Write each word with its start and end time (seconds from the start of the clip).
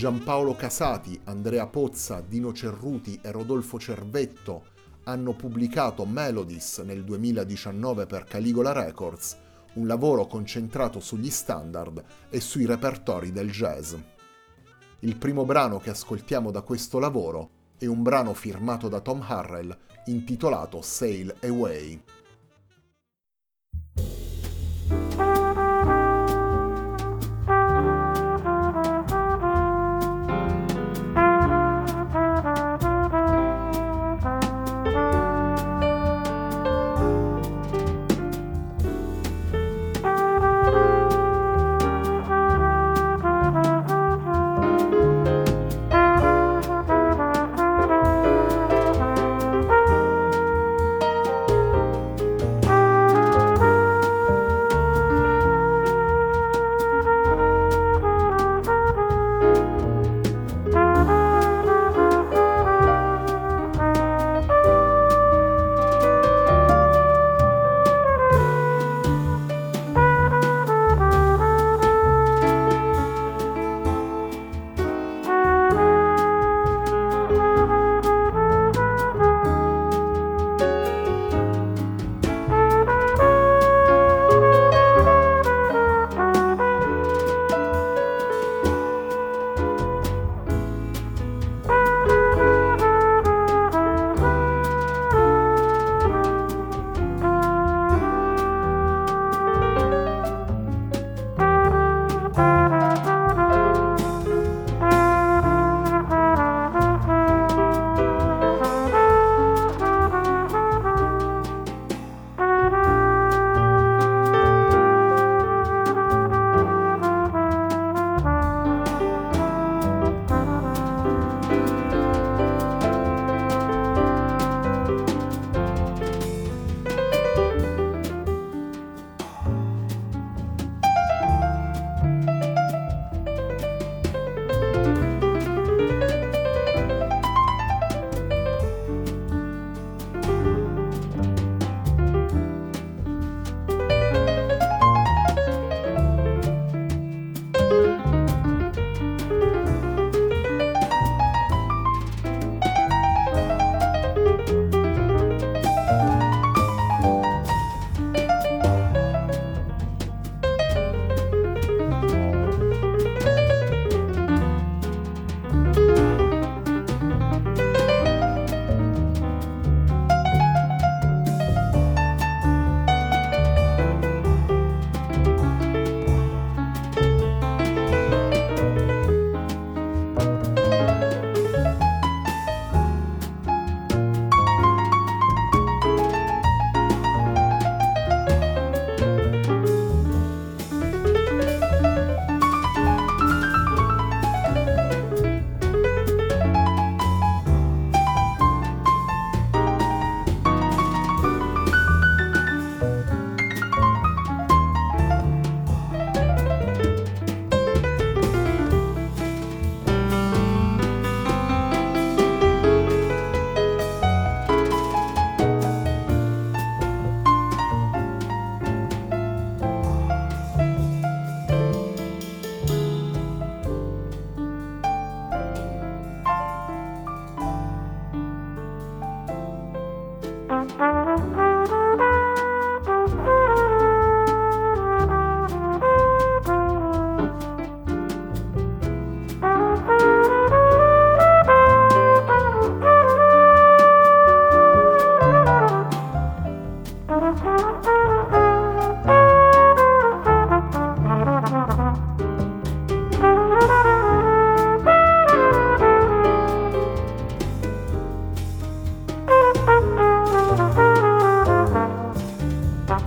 Giampaolo 0.00 0.54
Casati, 0.54 1.20
Andrea 1.24 1.66
Pozza, 1.66 2.22
Dino 2.26 2.54
Cerruti 2.54 3.20
e 3.22 3.30
Rodolfo 3.30 3.78
Cervetto 3.78 4.68
hanno 5.04 5.34
pubblicato 5.34 6.06
Melodies 6.06 6.78
nel 6.78 7.04
2019 7.04 8.06
per 8.06 8.24
Caligola 8.24 8.72
Records, 8.72 9.36
un 9.74 9.86
lavoro 9.86 10.26
concentrato 10.26 11.00
sugli 11.00 11.28
standard 11.28 12.02
e 12.30 12.40
sui 12.40 12.64
repertori 12.64 13.30
del 13.30 13.50
jazz. 13.50 13.94
Il 15.00 15.16
primo 15.18 15.44
brano 15.44 15.78
che 15.80 15.90
ascoltiamo 15.90 16.50
da 16.50 16.62
questo 16.62 16.98
lavoro 16.98 17.50
è 17.76 17.84
un 17.84 18.02
brano 18.02 18.32
firmato 18.32 18.88
da 18.88 19.00
Tom 19.00 19.20
Harrell 19.20 19.76
intitolato 20.06 20.80
Sail 20.80 21.30
Away. 21.42 22.02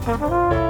Müzik 0.08 0.63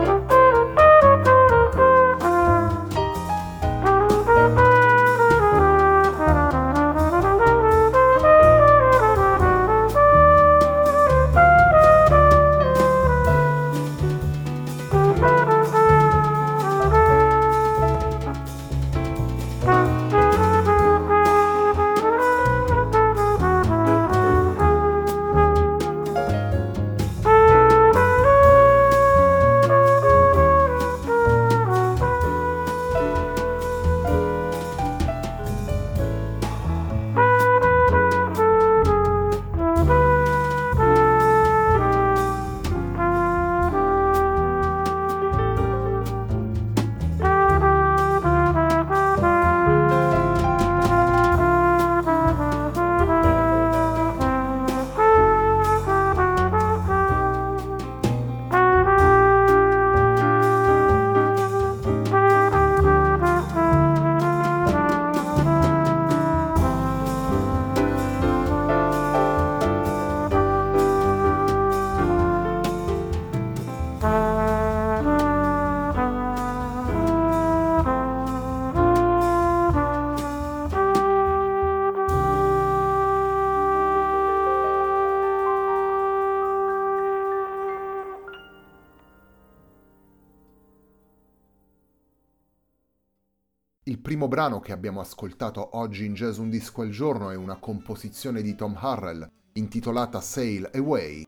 primo 94.04 94.28
brano 94.28 94.60
che 94.60 94.74
abbiamo 94.74 95.00
ascoltato 95.00 95.78
oggi 95.78 96.04
in 96.04 96.14
Jazz 96.14 96.38
Un 96.38 96.50
Disco 96.50 96.82
al 96.82 96.90
Giorno 96.90 97.30
è 97.30 97.38
una 97.38 97.56
composizione 97.56 98.42
di 98.42 98.54
Tom 98.54 98.78
Harrell 98.78 99.26
intitolata 99.54 100.20
Sail 100.20 100.70
Away. 100.74 101.26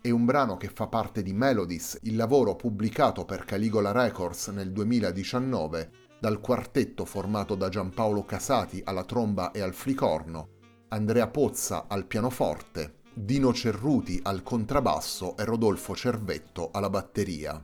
È 0.00 0.08
un 0.08 0.24
brano 0.24 0.56
che 0.56 0.68
fa 0.68 0.86
parte 0.86 1.22
di 1.22 1.34
Melodies, 1.34 1.98
il 2.04 2.16
lavoro 2.16 2.56
pubblicato 2.56 3.26
per 3.26 3.44
Caligola 3.44 3.92
Records 3.92 4.48
nel 4.48 4.72
2019 4.72 5.90
dal 6.18 6.40
quartetto 6.40 7.04
formato 7.04 7.54
da 7.54 7.68
Giampaolo 7.68 8.24
Casati 8.24 8.80
alla 8.82 9.04
tromba 9.04 9.50
e 9.50 9.60
al 9.60 9.74
flicorno, 9.74 10.48
Andrea 10.88 11.28
Pozza 11.28 11.88
al 11.88 12.06
pianoforte, 12.06 13.00
Dino 13.12 13.52
Cerruti 13.52 14.18
al 14.22 14.42
contrabbasso 14.42 15.36
e 15.36 15.44
Rodolfo 15.44 15.94
Cervetto 15.94 16.70
alla 16.72 16.88
batteria. 16.88 17.62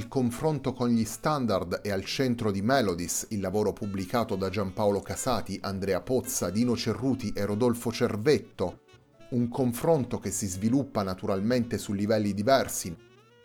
Il 0.00 0.08
confronto 0.08 0.72
con 0.72 0.88
gli 0.88 1.04
standard 1.04 1.82
è 1.82 1.90
al 1.90 2.06
centro 2.06 2.50
di 2.50 2.62
Melodies, 2.62 3.26
il 3.32 3.40
lavoro 3.40 3.74
pubblicato 3.74 4.34
da 4.34 4.48
Giampaolo 4.48 5.00
Casati, 5.00 5.58
Andrea 5.60 6.00
Pozza, 6.00 6.48
Dino 6.48 6.74
Cerruti 6.74 7.34
e 7.36 7.44
Rodolfo 7.44 7.92
Cervetto, 7.92 8.84
un 9.32 9.50
confronto 9.50 10.18
che 10.18 10.30
si 10.30 10.46
sviluppa 10.46 11.02
naturalmente 11.02 11.76
su 11.76 11.92
livelli 11.92 12.32
diversi. 12.32 12.96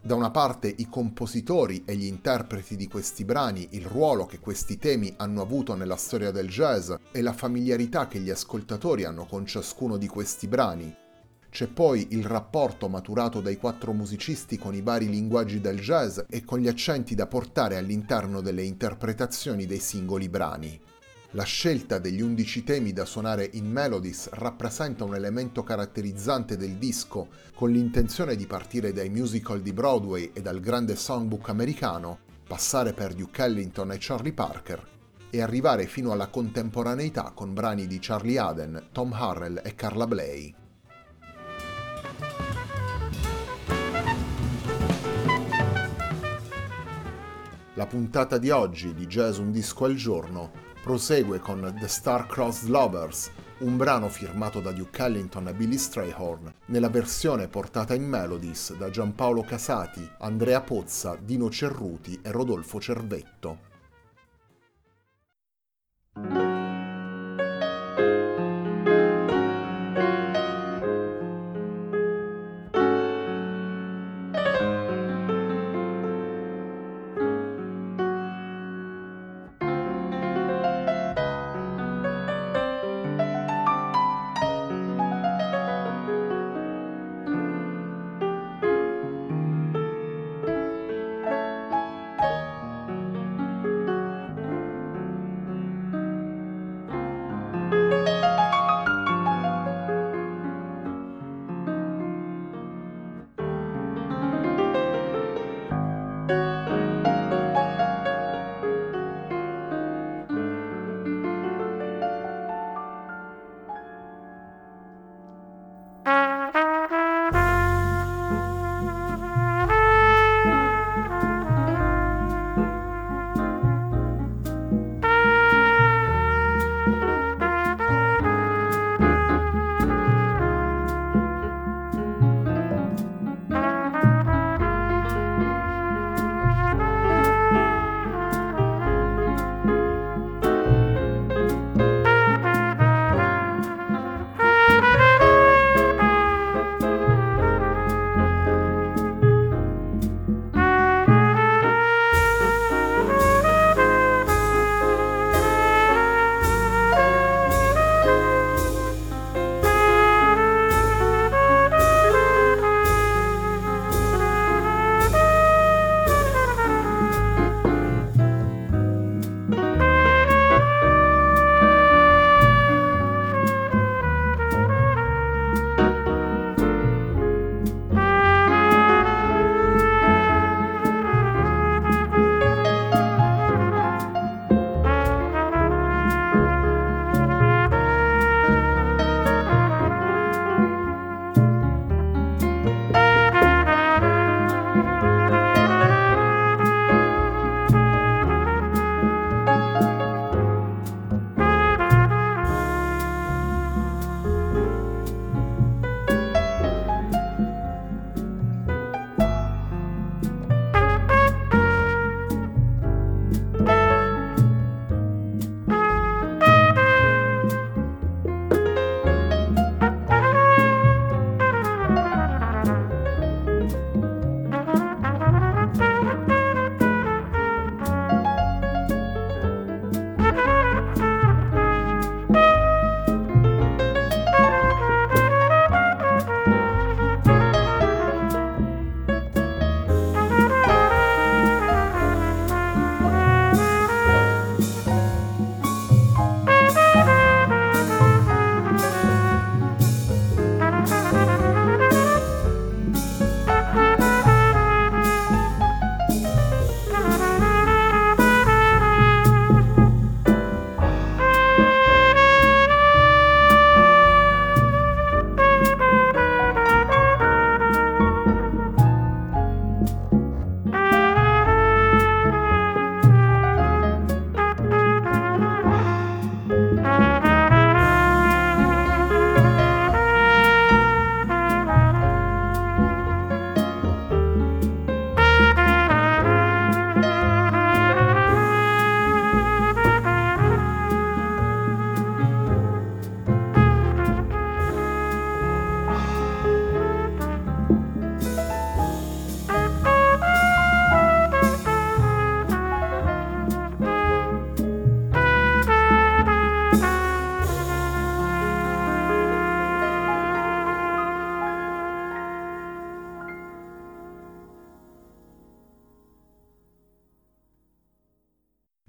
Da 0.02 0.16
una 0.16 0.32
parte 0.32 0.74
i 0.78 0.88
compositori 0.88 1.84
e 1.86 1.98
gli 1.98 2.06
interpreti 2.06 2.78
di 2.78 2.88
questi 2.88 3.26
brani, 3.26 3.68
il 3.72 3.86
ruolo 3.86 4.26
che 4.26 4.40
questi 4.40 4.78
temi 4.78 5.14
hanno 5.18 5.42
avuto 5.42 5.76
nella 5.76 5.98
storia 5.98 6.32
del 6.32 6.48
jazz 6.48 6.90
e 7.12 7.22
la 7.22 7.34
familiarità 7.34 8.08
che 8.08 8.20
gli 8.20 8.30
ascoltatori 8.30 9.04
hanno 9.04 9.26
con 9.26 9.46
ciascuno 9.46 9.98
di 9.98 10.08
questi 10.08 10.48
brani. 10.48 11.04
C'è 11.56 11.68
poi 11.68 12.08
il 12.10 12.26
rapporto 12.26 12.90
maturato 12.90 13.40
dai 13.40 13.56
quattro 13.56 13.94
musicisti 13.94 14.58
con 14.58 14.76
i 14.76 14.82
vari 14.82 15.08
linguaggi 15.08 15.62
del 15.62 15.80
jazz 15.80 16.20
e 16.28 16.44
con 16.44 16.60
gli 16.60 16.68
accenti 16.68 17.16
da 17.16 17.28
portare 17.28 17.78
all'interno 17.78 18.42
delle 18.42 18.64
interpretazioni 18.64 19.66
dei 19.66 19.80
singoli 19.80 20.28
brani. 20.28 20.78
La 21.32 21.46
scelta 21.46 21.98
degli 21.98 22.20
undici 22.20 22.66
temi 22.66 22.92
da 22.92 23.06
suonare 23.06 23.50
in 23.54 23.72
Melodies 23.72 24.32
rappresenta 24.34 25.06
un 25.06 25.16
elemento 25.16 25.64
caratterizzante 25.64 26.58
del 26.58 26.74
disco, 26.74 27.30
con 27.54 27.72
l'intenzione 27.72 28.36
di 28.36 28.48
partire 28.48 28.92
dai 28.92 29.08
musical 29.08 29.62
di 29.62 29.72
Broadway 29.72 30.32
e 30.34 30.42
dal 30.42 30.60
grande 30.60 30.98
songbook 30.98 31.48
americano, 31.48 32.20
passare 32.46 32.92
per 32.92 33.14
Duke 33.14 33.42
Ellington 33.42 33.94
e 33.94 33.98
Charlie 33.98 34.34
Parker 34.34 34.86
e 35.30 35.42
arrivare 35.42 35.86
fino 35.88 36.12
alla 36.12 36.28
contemporaneità 36.28 37.32
con 37.34 37.54
brani 37.54 37.88
di 37.88 38.00
Charlie 38.02 38.40
Aden, 38.40 38.88
Tom 38.92 39.14
Harrell 39.14 39.62
e 39.64 39.74
Carla 39.74 40.06
Bley. 40.06 40.54
La 47.78 47.88
puntata 47.88 48.38
di 48.38 48.52
oggi 48.52 48.94
di 48.94 49.06
Jazz 49.06 49.38
Un 49.38 49.52
Disco 49.52 49.84
al 49.84 49.96
Giorno 49.96 50.50
prosegue 50.82 51.40
con 51.40 51.76
The 51.78 51.90
Star-Crossed 51.90 52.70
Lovers, 52.70 53.30
un 53.60 53.76
brano 53.76 54.08
firmato 54.08 54.62
da 54.62 54.72
Duke 54.72 55.04
Ellington 55.04 55.50
e 55.50 55.54
Billy 55.54 55.78
Strayhorn, 55.78 56.54
nella 56.68 56.88
versione 56.88 57.50
portata 57.50 57.94
in 57.94 58.08
Melodies 58.08 58.78
da 58.78 58.90
Giampaolo 58.90 59.42
Casati, 59.42 60.10
Andrea 60.20 60.62
Pozza, 60.62 61.18
Dino 61.22 61.50
Cerruti 61.50 62.18
e 62.24 62.32
Rodolfo 62.32 62.80
Cervetto. 62.80 63.75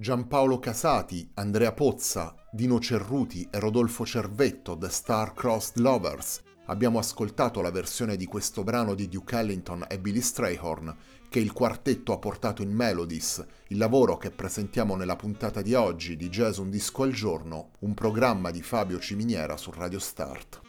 Giampaolo 0.06 0.60
Casati, 0.60 1.28
Andrea 1.34 1.72
Pozza, 1.72 2.32
Dino 2.52 2.78
Cerruti 2.78 3.48
e 3.50 3.58
Rodolfo 3.58 4.06
Cervetto, 4.06 4.78
The 4.78 4.88
Star-Crossed 4.88 5.78
Lovers. 5.78 6.42
Abbiamo 6.66 7.00
ascoltato 7.00 7.60
la 7.60 7.72
versione 7.72 8.14
di 8.14 8.25
questo 8.25 8.62
brano 8.62 8.94
di 8.94 9.08
Duke 9.08 9.36
Ellington 9.36 9.84
e 9.88 9.98
Billy 9.98 10.20
Strayhorn, 10.20 10.96
che 11.28 11.40
il 11.40 11.52
quartetto 11.52 12.12
ha 12.12 12.18
portato 12.18 12.62
in 12.62 12.70
Melodies, 12.70 13.44
il 13.66 13.78
lavoro 13.78 14.16
che 14.16 14.30
presentiamo 14.30 14.94
nella 14.94 15.16
puntata 15.16 15.60
di 15.60 15.75
oggi 15.75 16.14
di 16.14 16.28
Jazz 16.28 16.58
Un 16.58 16.70
Disco 16.70 17.02
al 17.02 17.10
Giorno, 17.10 17.70
un 17.80 17.92
programma 17.92 18.52
di 18.52 18.62
Fabio 18.62 19.00
Ciminiera 19.00 19.56
su 19.56 19.72
Radio 19.72 19.98
Start. 19.98 20.65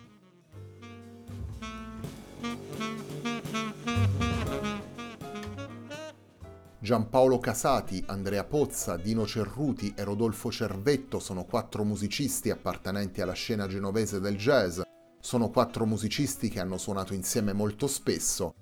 Giampaolo 6.88 7.38
Casati, 7.39 8.01
Andrea 8.08 8.46
Pozza, 8.46 8.96
Dino 8.96 9.27
Cerruti 9.27 9.94
e 9.94 10.06
Rodolfo 10.06 10.50
Cervetto 10.50 11.20
sono 11.20 11.44
quattro 11.44 11.84
musicisti 11.84 12.50
appartenenti 12.50 13.20
alla 13.20 13.34
scena 13.34 13.67
genovese 13.67 14.22
del 14.22 14.38
jazz. 14.38 14.79
Sono 15.20 15.50
quattro 15.50 15.86
musicisti 15.86 16.48
che 16.48 16.62
hanno 16.62 16.77
suonato 16.77 17.13
insieme 17.13 17.51
molto 17.51 17.88
spesso. 17.88 18.53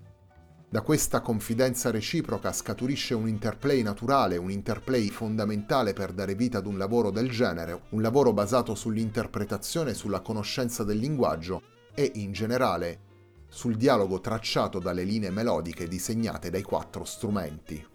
Da 0.67 0.82
questa 0.82 1.22
confidenza 1.22 1.91
reciproca 1.91 2.51
scaturisce 2.51 3.13
un 3.13 3.27
interplay 3.27 3.84
naturale, 3.84 4.38
un 4.38 4.50
interplay 4.50 5.10
fondamentale 5.10 5.94
per 5.94 6.12
dare 6.12 6.34
vita 6.34 6.58
ad 6.58 6.65
un 6.65 6.79
lavoro 6.79 7.12
del 7.12 7.29
genere, 7.29 7.79
un 7.89 8.01
lavoro 8.01 8.34
basato 8.34 8.74
sull'interpretazione 8.74 9.94
sulla 9.94 10.22
conoscenza 10.22 10.84
del 10.84 10.98
linguaggio 10.98 11.62
e, 11.94 12.12
in 12.15 12.32
generale, 12.32 13.01
sul 13.48 13.75
dialogo 13.75 14.20
tracciato 14.20 14.79
dalle 14.79 15.03
linee 15.03 15.29
melodiche 15.29 15.88
disegnate 15.88 16.50
dai 16.50 16.63
quattro 16.63 17.03
strumenti. 17.03 17.94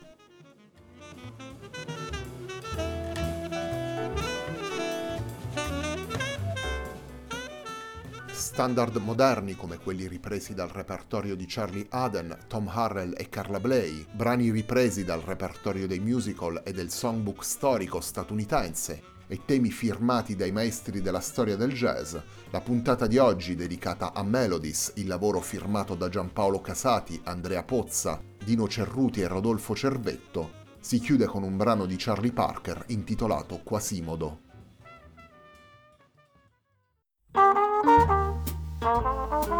Standard 8.61 8.97
moderni 8.97 9.57
come 9.57 9.79
quelli 9.79 10.07
ripresi 10.07 10.53
dal 10.53 10.69
repertorio 10.69 11.35
di 11.35 11.47
Charlie 11.49 11.87
Aden, 11.89 12.41
Tom 12.47 12.69
Harrell 12.69 13.15
e 13.17 13.31
Carla 13.31 13.59
Bley, 13.59 14.05
brani 14.13 14.51
ripresi 14.51 15.03
dal 15.03 15.23
repertorio 15.23 15.87
dei 15.87 15.99
musical 15.99 16.61
e 16.63 16.73
del 16.73 16.91
songbook 16.91 17.43
storico 17.43 18.03
statunitense 18.03 19.03
e 19.29 19.41
temi 19.47 19.71
firmati 19.71 20.37
dai 20.37 20.53
maestri 20.53 21.01
della 21.01 21.21
storia 21.21 21.57
del 21.57 21.73
jazz, 21.73 22.15
la 22.51 22.61
puntata 22.61 23.07
di 23.07 23.17
oggi 23.17 23.55
dedicata 23.55 24.13
a 24.13 24.23
Melodies, 24.23 24.93
il 24.97 25.07
lavoro 25.07 25.41
firmato 25.41 25.95
da 25.95 26.11
Giampaolo 26.11 26.61
Casati, 26.61 27.19
Andrea 27.25 27.63
Pozza, 27.63 28.21
Dino 28.45 28.69
Cerruti 28.69 29.23
e 29.23 29.27
Rodolfo 29.27 29.75
Cervetto, 29.75 30.51
si 30.81 30.99
chiude 30.99 31.25
con 31.25 31.45
un 31.45 31.57
brano 31.57 31.87
di 31.87 31.97
Charlie 31.97 32.33
Parker 32.33 32.85
intitolato 32.89 33.63
Quasimodo. 33.65 34.49
Mau. 38.83 39.60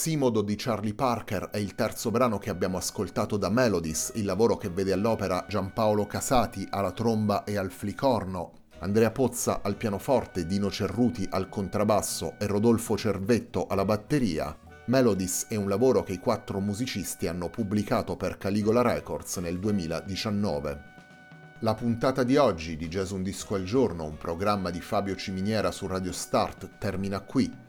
Quasimodo 0.00 0.40
di 0.40 0.54
Charlie 0.56 0.94
Parker 0.94 1.50
è 1.50 1.58
il 1.58 1.74
terzo 1.74 2.10
brano 2.10 2.38
che 2.38 2.48
abbiamo 2.48 2.78
ascoltato 2.78 3.36
da 3.36 3.50
Melodies, 3.50 4.12
il 4.14 4.24
lavoro 4.24 4.56
che 4.56 4.70
vede 4.70 4.94
all'opera 4.94 5.44
Giampaolo 5.46 6.06
Casati 6.06 6.66
alla 6.70 6.92
tromba 6.92 7.44
e 7.44 7.58
al 7.58 7.70
flicorno, 7.70 8.52
Andrea 8.78 9.10
Pozza 9.10 9.60
al 9.62 9.76
pianoforte, 9.76 10.46
Dino 10.46 10.70
Cerruti 10.70 11.28
al 11.30 11.50
contrabbasso 11.50 12.36
e 12.38 12.46
Rodolfo 12.46 12.96
Cervetto 12.96 13.66
alla 13.66 13.84
batteria. 13.84 14.56
Melodies 14.86 15.48
è 15.50 15.56
un 15.56 15.68
lavoro 15.68 16.02
che 16.02 16.14
i 16.14 16.18
quattro 16.18 16.60
musicisti 16.60 17.26
hanno 17.26 17.50
pubblicato 17.50 18.16
per 18.16 18.38
Caligola 18.38 18.80
Records 18.80 19.36
nel 19.36 19.58
2019. 19.58 20.82
La 21.58 21.74
puntata 21.74 22.22
di 22.22 22.38
oggi 22.38 22.78
di 22.78 22.88
Jazz 22.88 23.10
Un 23.10 23.22
Disco 23.22 23.54
al 23.54 23.64
Giorno, 23.64 24.04
un 24.04 24.16
programma 24.16 24.70
di 24.70 24.80
Fabio 24.80 25.14
Ciminiera 25.14 25.70
su 25.70 25.86
Radio 25.86 26.12
Start, 26.12 26.78
termina 26.78 27.20
qui. 27.20 27.68